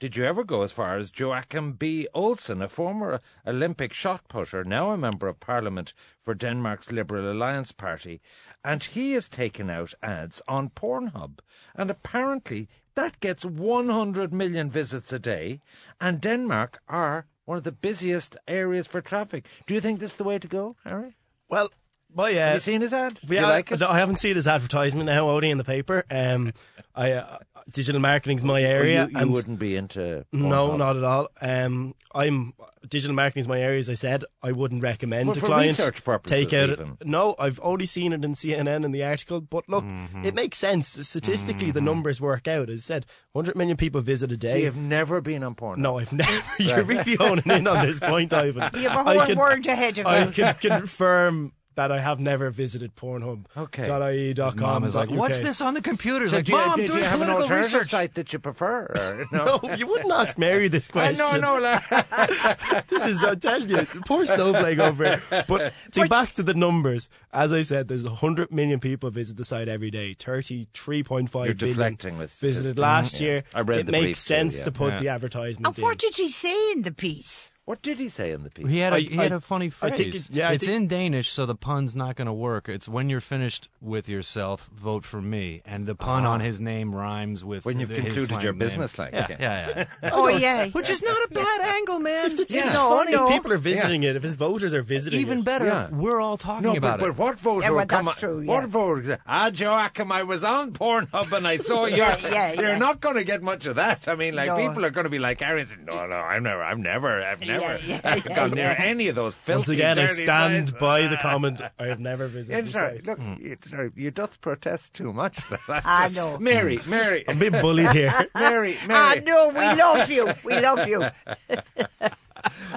[0.00, 2.06] did you ever go as far as Joachim B.
[2.12, 7.72] Olsen, a former Olympic shot putter, now a member of Parliament for Denmark's Liberal Alliance
[7.72, 8.20] Party,
[8.62, 11.38] and he has taken out ads on Pornhub,
[11.74, 15.60] and apparently that gets 100 million visits a day,
[16.00, 19.46] and Denmark are one of the busiest areas for traffic.
[19.66, 21.16] Do you think this is the way to go, Harry?
[21.48, 21.70] Well,
[22.14, 22.46] my yeah.
[22.46, 23.18] Have you seen his ad?
[23.26, 23.82] Do Yeah, you like it?
[23.82, 26.04] I haven't seen his advertisement now, only in the paper.
[26.10, 26.52] Um,
[26.94, 27.38] I uh,
[27.70, 29.06] digital marketing's my area.
[29.06, 30.78] you, you and wouldn't be into no, Pornhub?
[30.78, 31.28] not at all.
[31.40, 32.52] Um, I'm
[32.88, 33.78] digital marketing's my area.
[33.78, 36.68] As I said, I wouldn't recommend Well, to for clients research purposes take out.
[36.70, 36.98] even.
[37.02, 39.40] No, I've only seen it in CNN in the article.
[39.40, 40.24] But look, Mm-hmm.
[40.24, 41.70] it makes sense statistically.
[41.72, 42.68] The numbers work out.
[42.70, 44.62] As I said, 100 million people visit a So day.
[44.62, 45.80] you've never been on porn.
[45.82, 46.30] no, I've never.
[46.62, 48.70] You're really honing in on this point, Ivan.
[48.80, 50.44] You have a I whole can- word ahead of you.
[50.44, 53.46] I can confirm that I have never visited Pornhub.
[53.56, 53.84] Okay.
[53.84, 54.56] .ie.com.
[54.60, 56.82] Mom is like, "What's this on the computer?" He's So like, do you, "Mom, do,
[56.82, 58.86] do doing you have an political alternative research." site that you prefer?
[58.94, 61.20] Or, No, you wouldn't ask Mary this question.
[61.20, 61.40] I question.
[61.42, 65.44] know, no, this is, I tell you, poor snowflake over here.
[65.48, 69.36] But to get back to the numbers, as I said, there's 100 million people visit
[69.36, 70.14] the site every day.
[70.14, 72.78] 33.5 You're billion with visited statistics.
[72.78, 73.26] last Yeah.
[73.26, 73.44] year.
[73.54, 74.64] I read it the makes brief too, sense yeah.
[74.64, 74.98] to put Yeah.
[75.00, 75.84] the advertisement And in.
[75.84, 77.50] what did she say in the piece?
[77.66, 78.66] What did he say in the piece?
[78.68, 79.96] He had a, I- he had I- a funny I phrase.
[79.96, 82.68] think it- yeah, I it's think- in Danish, so the pun's not going to work.
[82.68, 86.94] It's when you're finished with yourself, vote for me, and the pun on his name
[86.94, 88.58] rhymes with When you've the- concluded slang your name.
[88.58, 89.36] business, like, yeah, okay.
[89.40, 89.72] yeah,
[90.02, 90.10] yeah.
[90.12, 90.66] Oh, yeah.
[90.68, 92.26] Which is not a bad angle, man.
[92.26, 92.66] If it's Yeah.
[92.66, 93.28] No, funny, no.
[93.28, 95.44] if people are visiting it, if his voters are visiting Even it.
[95.46, 95.88] better, Yeah.
[95.90, 97.16] we're all talking No, about but, it.
[97.16, 98.66] but what voter Yeah, well, would come that's on- true, What yeah.
[98.66, 101.96] voter Ah, Joachim, I was on Pornhub and I saw you.
[101.96, 102.78] Yeah, yeah, You're yeah.
[102.78, 104.06] not going to get much of that.
[104.06, 106.62] I mean, like, people are going to be like Aaron saying, no, no, I've never,
[106.62, 108.84] I've never, I've never Yeah, yeah, yeah, gone near yeah.
[108.84, 111.60] any of those filthy, Once again, I stand sites." by the comment.
[111.78, 113.06] I have never visited the sorry, site.
[113.06, 113.34] look, hmm.
[113.40, 115.38] you, sorry, you doth protest too much.
[115.68, 116.38] I know.
[116.38, 116.90] Mary, hmm.
[116.90, 118.12] Mary, I'm being bullied here.
[118.34, 120.32] Mary, Mary, I know we love you.
[120.44, 121.08] We love you.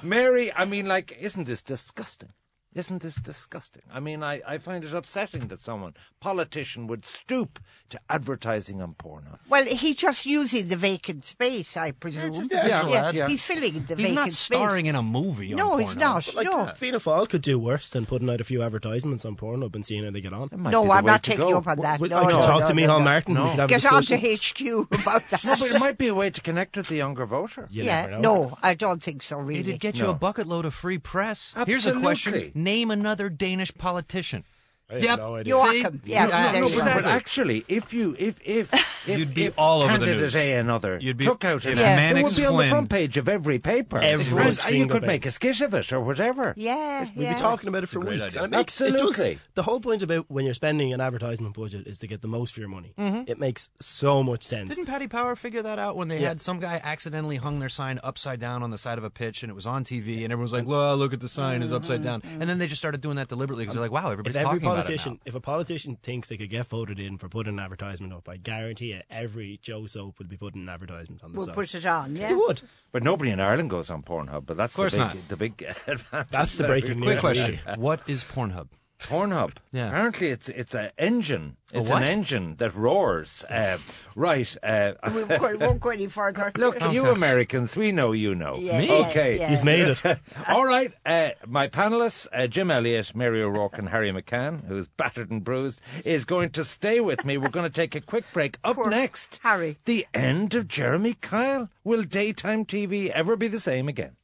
[0.04, 0.54] Mary.
[0.54, 2.30] I mean, like, isn't this disgusting?
[2.74, 3.82] Isn't this disgusting?
[3.92, 8.94] I mean, I, I find it upsetting that someone, politician, would stoop to advertising on
[8.94, 9.40] porno.
[9.50, 12.34] Well, he's just using the vacant space, I presume.
[12.34, 13.28] just a visual ad, yeah.
[13.28, 14.38] He's filling the He's vacant not space.
[14.38, 15.54] starring in a movie.
[15.54, 15.98] on No, he's Pornhub.
[15.98, 16.36] not.
[16.36, 16.66] Like, no.
[16.76, 20.04] Fianna Fáil could do worse than putting out a few advertisements on Pornhub and seeing
[20.04, 20.50] how they get on.
[20.52, 21.50] Might be No, the I'm way not to taking go.
[21.50, 22.00] you up on that.
[22.00, 23.06] Well, no, I could no, talk no, to no, Michal no.
[23.06, 23.34] Martin.
[23.34, 24.84] We could have a Get on to discussion.
[24.86, 25.44] HQ about that.
[25.46, 27.68] No, but it might be a way to connect with the younger voter.
[27.72, 28.34] You yeah, never know.
[28.50, 29.62] no, I don't think so, really.
[29.62, 30.12] It'd get you No.
[30.12, 31.56] a bucket load of free press.
[31.66, 32.02] Here's a Absolutely.
[32.02, 34.44] question: Name another Danish politician.
[34.90, 35.20] I have Yep.
[35.20, 35.54] no idea.
[35.56, 36.02] Joachim.
[36.06, 36.12] See?
[36.12, 37.10] Yeah, Yeah, there No, you but, go.
[37.10, 38.74] actually, if you if if,
[39.08, 40.36] if You'd be if all over the candidate news.
[40.36, 42.10] A another You'd be took out in an a Yeah.
[42.12, 43.98] it would be on the front page of every paper.
[44.00, 45.06] Every And you could paper.
[45.08, 46.54] make a skit of it or whatever.
[46.56, 47.34] Yeah, We've yeah.
[47.34, 48.24] been talking about it for weeks.
[48.24, 48.44] idea.
[48.44, 49.40] And it makes, it does- Absolutely.
[49.56, 52.54] the whole point about when you're spending an advertisement budget is to get the most
[52.54, 52.94] for your money.
[52.98, 53.24] Mm-hmm.
[53.30, 54.70] It makes so much sense.
[54.76, 56.30] Didn't Paddy Power figure that out when they Yeah.
[56.30, 59.44] had some guy accidentally hung their sign upside down on the side of a pitch
[59.44, 61.74] and it was on TV and everyone was like, "Well, look at the sign is
[61.74, 64.14] upside down," and then they just started doing that deliberately because they're like, "Wow, if
[64.14, 67.54] everybody's every talking politician, if a politician thinks they could get voted in for putting
[67.54, 71.32] an advertisement up, I guarantee you, every Joe Soap would be putting an advertisement on
[71.32, 71.56] the We'll side.
[71.56, 72.30] put it on, yeah.
[72.30, 72.62] They would.
[72.92, 74.46] But nobody in Ireland goes on Pornhub.
[74.46, 75.28] But that's course the big, not.
[75.30, 76.32] the big advantage.
[76.32, 77.06] That's the breaking news.
[77.06, 77.80] Quick question: really.
[77.80, 78.68] What is Pornhub?
[79.00, 79.52] Pornhub.
[79.72, 79.88] Yeah.
[79.88, 81.58] Apparently, it's it's an engine.
[81.74, 82.02] It's what?
[82.02, 83.44] an engine that roars.
[83.58, 83.78] Uh,
[84.16, 84.56] right.
[84.64, 86.52] Uh, We won't go- won't go any further.
[86.58, 88.56] look, you Americans, we know you know.
[88.58, 88.92] Yeah, Me?
[89.06, 89.38] Okay.
[89.40, 89.50] yeah.
[89.50, 90.00] He's made it.
[90.48, 95.30] All right, uh, my panelists, uh, Jim Elliott, Mary O'Rourke, and Harry McCann, who's battered
[95.32, 97.38] and bruised, is going to stay with me.
[97.38, 98.58] We're going to take a quick break.
[98.64, 99.78] Up Poor next, Harry.
[99.86, 101.70] the end of Jeremy Kyle.
[101.84, 104.16] Will daytime TV ever be the same again?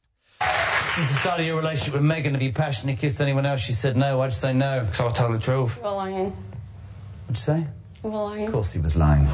[0.94, 3.60] Since the start of your relationship with Megan, have you passionately kissed anyone else?
[3.60, 4.20] She said no.
[4.20, 4.86] I'd say no.
[4.92, 5.76] So I told the truth.
[5.78, 6.30] You were lying.
[6.30, 7.66] What'd you say?
[8.04, 8.46] You were lying.
[8.46, 9.26] Of course he was lying.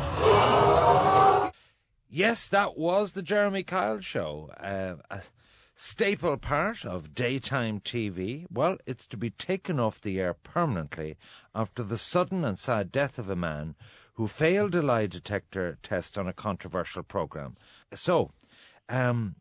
[2.09, 4.51] Yes, that was the Jeremy Kyle show.
[4.59, 5.21] Uh, a
[5.75, 8.47] staple part of daytime TV.
[8.51, 11.19] Well, it's to be taken off the air permanently
[11.55, 13.75] after the sudden and sad death of a man
[14.15, 17.59] who failed a lie detector test on a controversial program.
[17.93, 18.31] So,
[18.89, 19.35] um,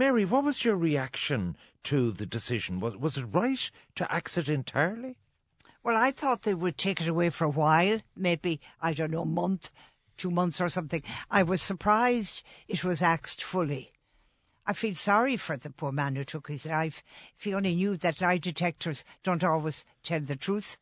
[0.00, 2.80] Mary, what was your reaction to the decision?
[2.80, 5.18] Was was it right to axe it entirely?
[5.82, 9.24] Well, I thought they would take it away for a while, maybe, I don't know,
[9.24, 9.70] a month,
[10.16, 11.02] two months or something.
[11.30, 13.92] I was surprised it was axed fully.
[14.64, 17.02] I feel sorry for the poor man who took his life.
[17.36, 20.78] If he only knew that lie detectors don't always tell the truth.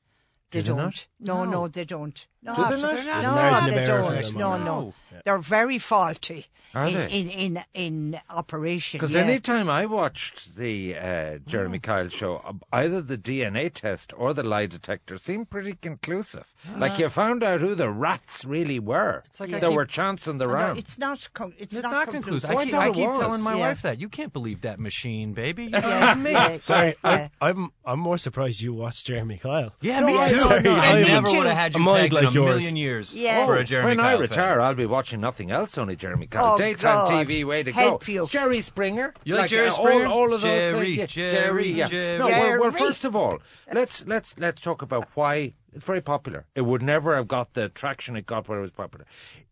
[0.53, 0.85] They Do they don't.
[0.85, 1.07] not?
[1.19, 2.25] No, no, they don't.
[2.43, 2.81] No, Do they not?
[2.81, 4.23] no, There's a margin of they don't.
[4.23, 4.65] them No, on that.
[4.67, 4.95] no.
[5.25, 7.09] They're very faulty Are in, they?
[7.09, 8.99] in in in operation.
[8.99, 9.23] Because yeah.
[9.23, 14.33] any time I watched the uh, Jeremy Kyle show, uh, either the DNA test or
[14.35, 16.53] the lie detector seemed pretty conclusive.
[16.77, 19.25] Like you found out who the rats really were.
[19.27, 20.79] It's like I there keep- were chancing the No, round.
[20.79, 21.29] it's not.
[21.35, 22.51] Con- it's, It's not, not conclusive.
[22.51, 23.69] Oh, I I keep, thought I keep telling my Yeah.
[23.69, 25.65] wife that you can't believe that machine, baby.
[25.65, 26.33] You know Yeah, what I mean?
[26.35, 29.73] yeah, Sorry, yeah, I, I'm I'm more surprised you watched Jeremy Kyle.
[29.81, 30.37] Yeah, No, me I- too.
[30.37, 32.49] Sorry, I I- never would have had you A mind like a yours.
[32.57, 33.45] million years Yeah.
[33.47, 34.21] for a Jeremy when Kyle I fan.
[34.31, 36.55] retire, I'll be watching nothing else, only Jeremy Kyle.
[36.55, 37.27] Oh, Daytime God.
[37.29, 38.13] TV, way to Help go.
[38.13, 38.27] you.
[38.27, 39.15] Jerry Springer.
[39.25, 40.07] You like uh, Jerry all- Springer?
[40.07, 40.43] All, of those.
[40.43, 41.17] Jerry, things.
[41.17, 41.87] yeah, Jerry, yeah.
[41.89, 42.19] Jerry.
[42.19, 43.39] No, well, well, first of all,
[43.73, 46.47] let's let's let's talk about why it's very popular.
[46.55, 49.05] It would never have got the traction it got when it was popular.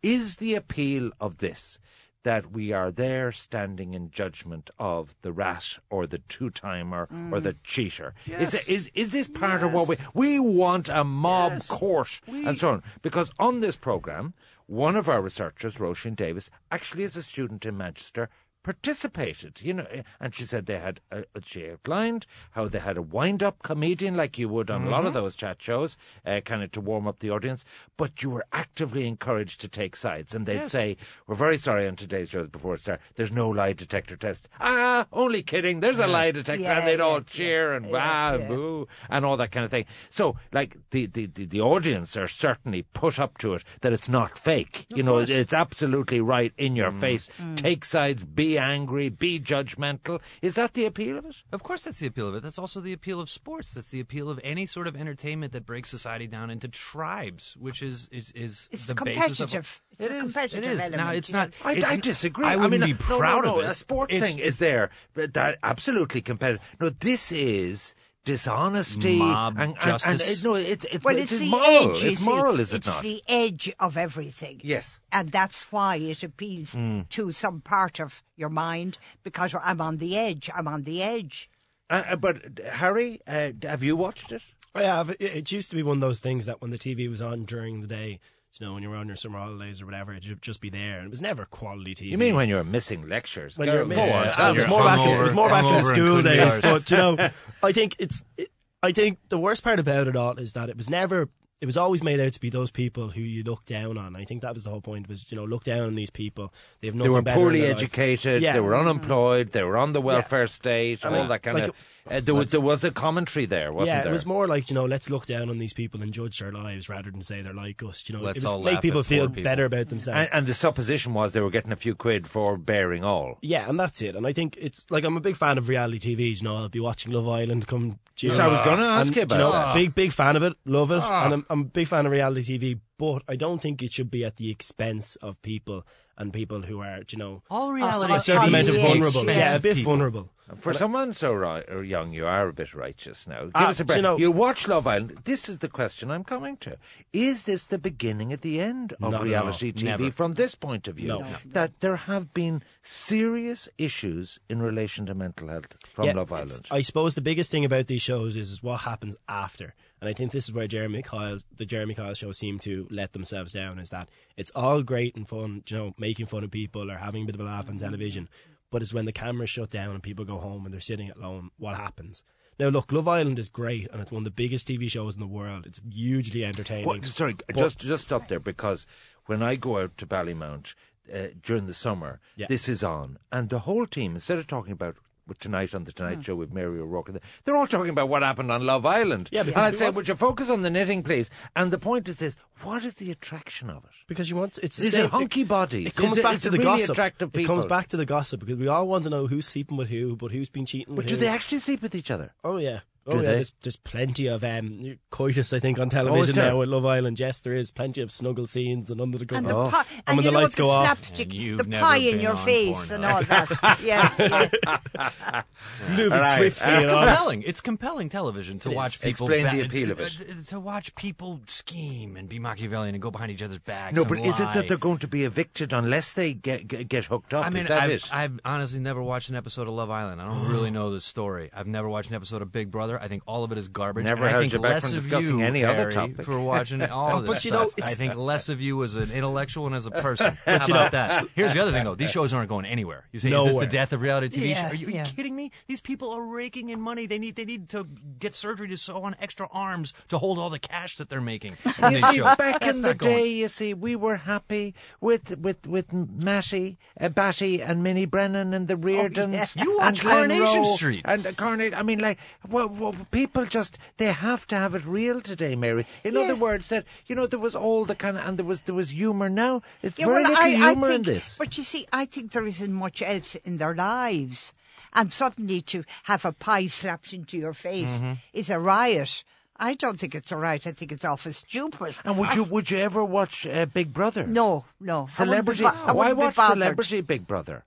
[0.03, 1.79] Is the appeal of this
[2.27, 7.39] that we are there standing in judgment of the rat or the two timer or
[7.39, 7.59] the mm.
[7.63, 8.15] cheater?
[8.27, 12.59] Is, it, is is this part of what we we want a mob court and
[12.59, 12.83] so on?
[13.01, 14.35] Because on this program,
[14.67, 18.29] one of our researchers, Roisin Davis, actually is a student in Manchester
[18.67, 19.63] participated.
[19.63, 19.87] You know,
[20.21, 24.39] and she said they had a, she outlined how they had a wind-up comedian like
[24.39, 25.15] you would on a lot of Mm-hmm.
[25.23, 27.65] those chat shows, uh, kind of to warm up the audience.
[27.97, 31.95] But you were actively encouraged to take sides, and they'd say, "We're very sorry on
[31.97, 33.03] today's show before it started.
[33.15, 34.49] There's no lie detector test.
[34.61, 35.79] Ah, only kidding.
[35.81, 38.49] There's a lie detector." Yeah, and they'd yeah, all yeah, cheer and yeah, ah, yeah.
[38.49, 39.85] boo, and all that kind of thing.
[40.11, 44.09] So, like the, the, the, the audience are certainly put up to it that it's
[44.09, 44.87] not fake.
[44.95, 47.01] you know, it's absolutely right in your Mm.
[47.01, 47.29] face.
[47.57, 50.21] Take sides, be angry, be judgmental.
[50.43, 51.37] Is that the appeal of it?
[51.53, 52.43] Of course, that's the appeal of it.
[52.43, 53.73] That's also the appeal of sports.
[53.73, 57.83] That's the appeal of any sort of entertainment that breaks society down into tribes, which
[57.83, 59.83] is is, is It's the basis of competitive.
[59.99, 60.81] It's It competitive It is.
[60.81, 61.51] element, now, it's not.
[61.65, 62.47] I, it's- I disagree.
[62.47, 63.71] I wouldn't mean, be no, proud no, no, of it.
[63.71, 66.77] A sport It's- thing is there, that absolutely competitive.
[66.81, 67.95] No, this is
[68.27, 70.11] dishonesty Mob and, and- justice.
[70.11, 71.91] And, it- no, it's it's, Well, it's, it's, the moral.
[71.97, 72.05] edge.
[72.05, 73.03] it's moral, is it it's not?
[73.03, 74.61] the edge of everything.
[74.63, 75.01] Yes.
[75.11, 77.03] And that's why it appeals Hmm.
[77.11, 80.51] to some part of your mind because I'm on the edge.
[80.55, 81.49] I'm on the edge.
[81.89, 84.43] Uh, uh, but Harry, uh, have you watched it?
[84.75, 85.11] I have.
[85.11, 87.45] It, it used to be one of those things that when the TV was on
[87.45, 88.19] during the day,
[88.61, 90.99] you know, when you were on your summer holidays or whatever, it'd just be there,
[90.99, 92.09] and it was never quality TV.
[92.09, 93.59] You mean when you were missing lectures?
[93.59, 94.17] when you're go missing.
[94.17, 94.59] on, it.
[94.59, 94.99] it was more back.
[95.01, 96.59] In, it was more back in the school days.
[96.59, 97.29] But you know,
[97.63, 98.23] I think it's.
[98.37, 98.51] It,
[98.83, 101.29] I think the worst part about it all is that it was never.
[101.61, 104.15] It was always made out to be those people who you look down on.
[104.15, 105.09] I think that was the whole point.
[105.09, 106.53] Was you know look down on these people.
[106.81, 108.43] They have They nothing were poorly educated.
[108.43, 108.53] Yeah.
[108.53, 109.53] They were unemployed.
[109.53, 111.05] They were on the welfare state.
[111.05, 111.75] And all I- that kind like, of.
[112.11, 114.11] Uh, there, was, there was a commentary there, wasn't yeah, there?
[114.11, 116.53] it was more like you know, let's look down on these people and judge their
[116.53, 118.05] lives rather than say they're like us.
[118.09, 119.43] You know, Let's it was make people feel people.
[119.43, 120.31] better about themselves.
[120.31, 123.39] and, and the supposition was they were getting a few quid for bearing all.
[123.43, 124.15] yeah, and that's it.
[124.17, 126.37] And I think it's like I'm a big fan of reality TV.
[126.37, 128.31] You know, I'll be watching Love Island come June.
[128.31, 129.75] So I was gonna ask And, you about know, that.
[129.75, 130.55] Big, big fan of it.
[130.65, 131.03] Love it.
[131.03, 132.81] And I'm, I'm a big fan of reality TV.
[132.99, 136.81] But I don't think it should be at the expense of people and people who
[136.81, 139.27] are, you know, All reality so a certain amount of the vulnerable.
[139.27, 139.55] Yeah, yeah.
[139.55, 139.93] a bit people.
[139.93, 140.31] vulnerable.
[140.61, 143.43] For someone so ri- or young, you are a bit righteous now.
[143.43, 143.97] Give Ah, us a break.
[143.97, 145.19] you know- you watch Love Island.
[145.25, 146.79] This is the question I'm coming to.
[147.13, 149.25] Is this the beginning at the end of Not at all.
[149.27, 150.11] reality TV Never.
[150.13, 151.09] from this point of view?
[151.09, 151.19] No.
[151.19, 151.37] No.
[151.45, 156.67] That there have been serious issues in relation to mental health from Yeah, Love Island.
[156.71, 159.75] I suppose the biggest thing about these shows is, is what happens after.
[160.01, 163.13] And I think this is where Jeremy Kyle, the Jeremy Kyle show, seem to let
[163.15, 163.79] themselves down.
[163.79, 167.23] Is that it's all great and fun, you know, making fun of people or having
[167.23, 168.29] a bit of a laugh on television,
[168.71, 171.51] but it's when the cameras shut down and people go home and they're sitting alone.
[171.59, 172.23] What happens?
[172.59, 175.21] Now, look, Love Island is great and it's one of the biggest TV shows in
[175.21, 175.67] the world.
[175.67, 176.87] It's hugely entertaining.
[176.87, 178.87] Well, sorry, But- just just stop there because
[179.27, 180.75] when I go out to Ballymount
[181.13, 182.47] uh, during the summer, Yeah.
[182.49, 184.97] this is on, and the whole team instead of talking about.
[185.27, 185.97] With Tonight on the Hmm.
[185.97, 187.11] Tonight Show with Mary O'Rourke,
[187.45, 189.29] they're all talking about what happened on Love Island.
[189.33, 191.31] Yeah, and I'd say, want- would you focus on the knitting, please?
[191.55, 193.91] And the point is this: what is the attraction of it?
[194.07, 195.87] Because you want it's the Is it hunky bodies?
[195.89, 196.91] It comes it- back to the really gossip.
[196.91, 199.77] attractive It comes back to the gossip because we all want to know who's sleeping
[199.77, 202.33] with who, but who's been cheating But do they actually sleep with each other?
[202.45, 202.81] Oh yeah.
[203.07, 203.35] Do Oh yeah, they?
[203.37, 206.51] there's, there's plenty of um, coitus, I think, on Oh, television there?
[206.51, 207.21] now with Love Island.
[207.21, 209.63] Yes, there is plenty of snuggle scenes and under the And covers.
[209.63, 212.21] the pie, and and when the lights go off, slapstick, And you've the pie in
[212.21, 213.79] your face and all that.
[213.85, 215.43] yeah, yeah.
[215.91, 216.37] moving All right.
[216.39, 216.67] swiftly.
[216.67, 216.99] That's you know.
[216.99, 217.43] compelling.
[217.43, 219.01] It's compelling television to It watch is.
[219.03, 219.27] people.
[219.31, 220.17] Explain the ba- appeal of it.
[220.21, 223.95] uh, To watch people scheme and be Machiavellian and go behind each other's backs.
[223.95, 226.89] No, and but is it that they're going to be evicted unless they get get,
[226.89, 227.47] get hooked up?
[227.47, 228.09] I mean, is that I've, it?
[228.13, 230.21] I've honestly never watched an episode of Love Island.
[230.21, 231.51] I don't really know the story.
[231.55, 232.96] I've never watched an episode of Big Brother.
[233.01, 234.05] I think all of it is garbage.
[234.05, 236.23] Never and I think you back less from of discussing you, any other topic.
[236.23, 237.85] for watching all of But this you know, stuff.
[237.89, 240.37] I think less of you as an intellectual and as a person.
[240.45, 241.29] But How you about know- that?
[241.35, 241.95] Here's the other thing, though.
[241.95, 243.05] These shows aren't going anywhere.
[243.13, 244.49] You say, is this the death of reality TV?
[244.51, 244.67] Yeah, show?
[244.69, 245.51] Are you, are you kidding me?
[245.67, 247.07] These people are raking in money.
[247.07, 247.87] They need they need to
[248.19, 251.53] get surgery to sew on extra arms to hold all the cash that they're making.
[251.65, 252.37] in You these see, shows.
[252.37, 253.15] back That's in the going.
[253.17, 258.55] day, you see, we were happy with with with Matty, uh, Batty, and Minnie Brennan
[258.55, 259.57] and the Riordans.
[259.59, 261.03] Oh, You watch Glen Coronation Rowe Street.
[261.05, 261.75] and uh, Coronation.
[261.75, 265.87] I mean, like, well, well, people just they have to have it real today, Mary.
[266.05, 266.21] In Yeah.
[266.21, 268.75] other words, that you know there was all the kind of and there was there
[268.75, 269.29] was humour.
[269.29, 271.37] Now it's Yeah, very well, little I, I humour in this.
[271.39, 274.53] But you see, I think there isn't much else in their lives.
[274.93, 278.13] And suddenly to have a pie slapped into your face Mm-hmm.
[278.33, 279.25] is a riot.
[279.59, 280.67] I don't think it's all right.
[280.67, 281.95] I think it's awful stupid.
[282.05, 284.27] And would I- you would you ever watch uh, Big Brother?
[284.27, 284.95] No, no.
[284.97, 285.65] I wouldn't Celebrity.
[285.65, 286.53] I Why wouldn't be watch.
[286.53, 287.65] Celebrity Big Brother?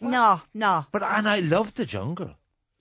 [0.00, 0.86] No, no.
[0.92, 2.34] But and I loved the jungle.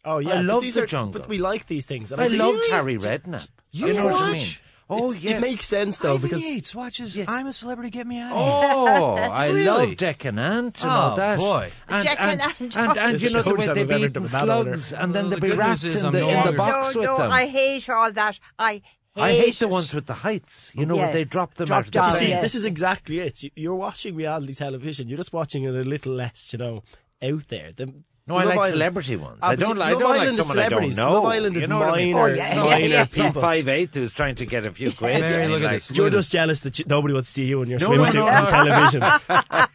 [0.05, 1.19] Oh yeah, I love these the are, jungle.
[1.19, 2.11] But we like these things.
[2.11, 3.49] And I think- loved Harry Redknapp.
[3.71, 4.33] You know what I mean?
[4.41, 4.61] watch?
[4.87, 8.05] Oh It's- yes, it makes sense though Ivy because Yates watches I'm a Celebrity, Get
[8.05, 8.47] Me Out of Here.
[8.47, 9.63] Oh, I Really?
[9.65, 11.37] love Dec and Ant and all Oh, that.
[11.39, 11.71] boy.
[11.89, 14.23] And, Dec and, and and, and, you know the way they I've be eating done
[14.25, 14.77] that owner.
[14.77, 16.35] slugs, and then oh, Well, there'd the be rats news is in the no in
[16.35, 17.31] the longer- box no, with no, them.
[17.31, 18.39] I hate all that.
[18.59, 18.83] I hate
[19.17, 20.71] I hate the ones with the heights.
[20.75, 21.03] You know, Yeah.
[21.05, 22.41] where they drop them Drop out of the down, You see, yeah.
[22.41, 23.41] this is exactly it.
[23.41, 25.07] You- You're watching reality television.
[25.07, 26.83] You're just watching it a little less, you know,
[27.23, 27.71] out there.
[27.75, 27.91] The,
[28.27, 29.37] No, I like Island- celebrity ones.
[29.43, 30.97] Ah, I don't, I Love don't like is someone I don't celebrities.
[30.97, 31.13] know.
[31.13, 32.13] Love Island you is know what I mean?
[32.13, 33.05] minor, Oh, yeah, yeah, minor yeah.
[33.07, 33.41] Some people.
[33.43, 35.21] five eight who's trying to get a few quid.
[35.21, 35.95] Mary, and look at like, this.
[35.95, 38.13] You're just jealous that you, nobody wants to see you in your No, no, swimsuit
[38.15, 38.49] no, on no.
[38.89, 39.03] television,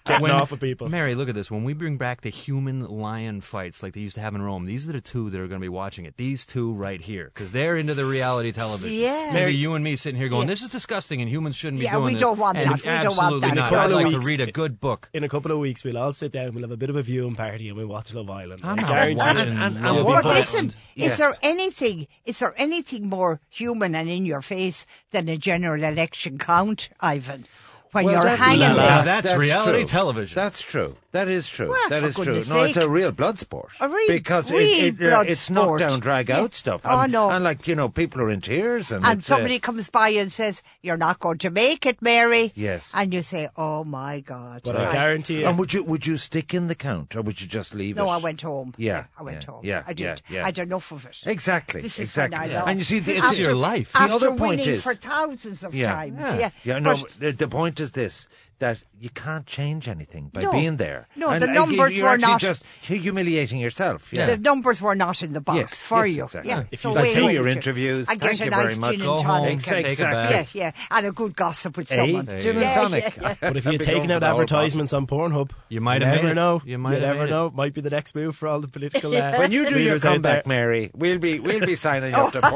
[0.04, 0.88] getting When- off with people.
[0.88, 1.48] Mary, look at this.
[1.48, 4.66] When we bring back the human lion fights like they used to have in Rome,
[4.66, 6.16] these are the two that are going to be watching it.
[6.16, 8.98] These two right here, because they're into the reality television.
[9.00, 9.30] Yeah.
[9.32, 10.54] Mary, you and me sitting here going, Yeah.
[10.54, 12.76] "This is disgusting, and humans shouldn't be Yeah, doing we this." don't want And that.
[12.78, 13.46] We don't want that.
[13.46, 13.54] absolutely that.
[13.54, 13.72] not.
[13.72, 15.08] In a I'd like to read a good book.
[15.12, 16.52] In a couple of weeks, we'll all sit down.
[16.52, 18.60] We'll have a bit of a viewing party, and we watch Love Island.
[18.64, 19.60] I'm I not guarantee watching you.
[19.64, 21.12] and- and Love what- listen, Yes.
[21.12, 22.06] is there anything?
[22.26, 27.46] Is there anything more human and in your face than a general election count, Ivan?
[27.92, 29.86] When Well, you're that's- hanging Now there, that's reality true.
[29.86, 30.36] television.
[30.36, 30.96] That's true.
[31.12, 31.70] That is true.
[31.70, 32.24] Well, that for is true.
[32.24, 33.72] goodness No, it's a real blood sport.
[33.80, 35.80] A real- because real it, uh, blood it's sport.
[35.80, 36.56] knockdown, drag out Yeah.
[36.56, 36.80] stuff.
[36.84, 37.30] Oh, and, no.
[37.30, 40.10] and like you know, people are in tears, and, and it's, uh, somebody comes by
[40.10, 42.92] and says, "You're not going to make it, Mary." Yes.
[42.94, 44.86] and you say, "Oh my God!" But Right.
[44.86, 47.48] I guarantee you, And would you would you stick in the count, or would you
[47.48, 48.00] just leave it?
[48.00, 48.74] No, I went home.
[48.76, 49.60] Yeah, I went yeah, home.
[49.64, 50.22] yeah, I did.
[50.28, 50.42] yeah, yeah.
[50.42, 51.18] I had enough of it.
[51.26, 52.38] Exactly, This is exactly.
[52.38, 52.64] when I Yeah.
[52.66, 53.90] And you see, the- This is your life.
[53.92, 55.74] The After other point is- for thousands of times.
[56.20, 56.78] yeah, Yeah, yeah.
[56.78, 58.28] No, But- but the, the point is this:
[58.60, 60.52] that you can't change anything by No.
[60.52, 61.08] being there.
[61.16, 64.12] No, And, the numbers you're were actually not- just humiliating yourself.
[64.12, 64.26] Yeah.
[64.26, 66.24] The numbers were not in the box Yes, for yes, you.
[66.24, 66.50] exactly.
[66.50, 68.08] Yeah, If so you Like way do your interviews.
[68.08, 68.96] and Thank get a you nice very much.
[68.98, 69.62] gin Go and home, tonic.
[69.62, 70.36] take a Exactly.
[70.36, 70.54] bath.
[70.54, 71.96] Yeah, yeah, and a good gossip with Eh?
[71.96, 72.26] someone.
[72.38, 73.16] Gin and Yeah, tonic.
[73.16, 73.34] yeah, yeah.
[73.40, 76.16] but if you're Be going taken for out advertisements on Pornhub, You might you have
[76.22, 76.60] never know.
[76.66, 77.50] You might have never know.
[77.54, 79.10] Might be the next move for all the political.
[79.20, 80.46] Uh, When you do your comeback.
[80.46, 82.40] Mary, we'll be we'll be signing you up to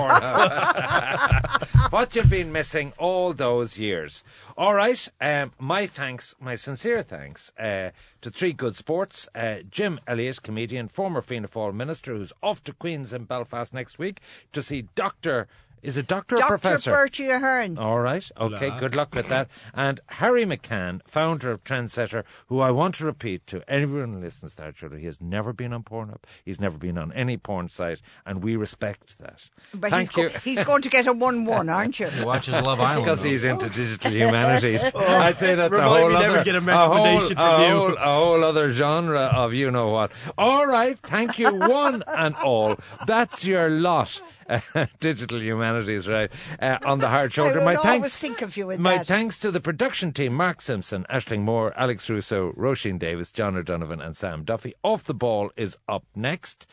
[0.55, 1.91] Pornhub.
[1.93, 4.23] what you've been missing all those years.
[4.57, 5.09] All right.
[5.21, 9.29] Um, my thanks, my sincere thanks uh, to three good sports.
[9.35, 13.99] Uh, Jim Elliott, comedian, former Fianna Fáil minister, who's off to Queens in Belfast next
[13.99, 14.21] week
[14.53, 15.47] to see Doctor.
[15.85, 16.49] Is it doctor or professor?
[16.49, 16.59] Dr.
[16.59, 16.91] professor?
[16.91, 17.79] Bertie Ahern.
[17.79, 18.29] All right.
[18.41, 18.71] Okay.
[18.79, 19.49] Good luck with that.
[19.75, 24.55] And Harry McCann, founder of Trendsetter, who I want to repeat to everyone who listens
[24.57, 26.21] to our children, he has never been on Pornhub.
[26.45, 29.49] He's never been on any porn site, and we respect that.
[29.75, 30.29] But Thank he's, you.
[30.31, 32.09] Go- he's going to get a 1 1, aren't you?
[32.15, 33.05] He watches Love Island.
[33.05, 34.83] because he's into digital humanities.
[34.97, 35.01] Oh.
[35.05, 38.73] I'd say that's a whole other, to get a whole, a whole, a whole other
[38.73, 40.13] genre of you know what.
[40.39, 42.77] All right, thank you one and all.
[43.07, 44.23] That's your lot.
[45.01, 46.31] digital humanities, right?
[46.61, 47.61] Uh, on the hard shoulder.
[47.61, 48.17] my thanks.
[48.17, 49.07] think of you in my that.
[49.07, 54.01] thanks to the production team: Mark Simpson, Ashling Moore, Alex Russo, Roisin Davis, John O'Donovan,
[54.01, 54.75] and Sam Duffy.
[54.83, 56.67] Off the ball is up next.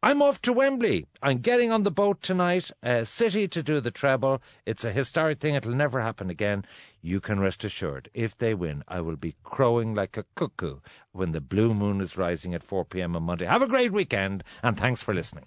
[0.00, 1.06] I'm off to Wembley.
[1.22, 2.70] I'm getting on the boat tonight.
[2.84, 4.40] Uh, City to do the treble.
[4.64, 5.56] It's a historic thing.
[5.56, 6.64] It'll never happen again.
[7.02, 8.08] You can rest assured.
[8.14, 10.78] If they win, I will be crowing like a cuckoo
[11.10, 13.16] when the blue moon is rising at 4 p.m.
[13.16, 13.46] on Monday.
[13.46, 15.46] Have a great weekend, and thanks for listening.